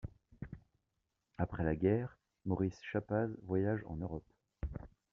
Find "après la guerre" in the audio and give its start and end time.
1.37-2.17